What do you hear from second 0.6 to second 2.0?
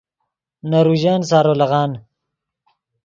نے روژن سارو لیغان